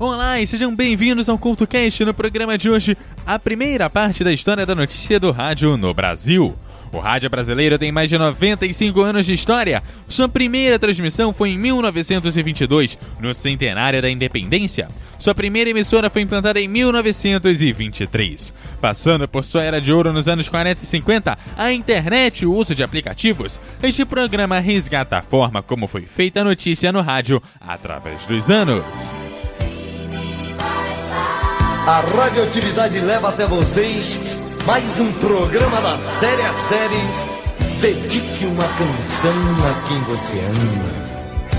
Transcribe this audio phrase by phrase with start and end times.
[0.00, 4.64] Olá e sejam bem-vindos ao CultoCast no programa de hoje, a primeira parte da história
[4.64, 6.56] da notícia do rádio no Brasil.
[6.90, 9.82] O rádio brasileiro tem mais de 95 anos de história.
[10.08, 14.88] Sua primeira transmissão foi em 1922, no centenário da independência.
[15.18, 18.54] Sua primeira emissora foi implantada em 1923.
[18.80, 22.54] Passando por sua era de ouro nos anos 40 e 50, a internet e o
[22.54, 27.42] uso de aplicativos, este programa resgata a forma como foi feita a notícia no rádio
[27.60, 29.12] através dos anos.
[31.90, 34.20] A radioatividade leva até vocês
[34.64, 37.80] mais um programa da série a série.
[37.80, 41.58] Dedique uma canção a quem você ama.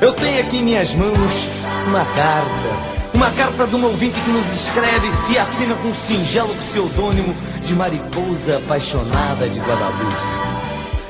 [0.00, 1.50] Eu tenho aqui em minhas mãos
[1.88, 3.12] uma carta.
[3.12, 7.74] Uma carta de um ouvinte que nos escreve e assina com um singelo pseudônimo de
[7.74, 10.22] mariposa apaixonada de Guadalupe.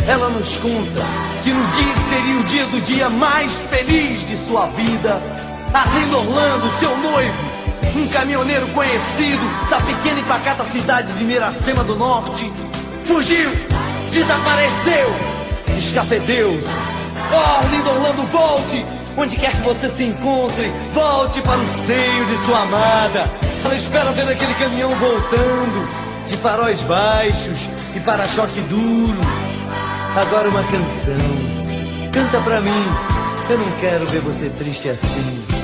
[0.06, 1.05] Ela nos conta
[1.45, 5.20] que no dia seria o dia do dia mais feliz de sua vida,
[5.75, 7.58] Arlindo Orlando, seu noivo,
[7.99, 12.51] um caminhoneiro conhecido da pequena e pacata cidade de Miracema do Norte,
[13.05, 13.51] fugiu,
[14.11, 15.09] desapareceu,
[15.77, 16.59] escafedeu
[17.31, 18.87] Oh, Arlindo Orlando, volte!
[19.17, 23.29] Onde quer que você se encontre, volte para o seio de sua amada.
[23.65, 25.89] Ela espera ver aquele caminhão voltando,
[26.29, 27.59] de faróis baixos
[27.95, 29.21] e para-choque duro.
[30.17, 32.11] Agora uma canção.
[32.13, 32.85] Canta pra mim,
[33.51, 35.58] eu não quero ver você triste assim.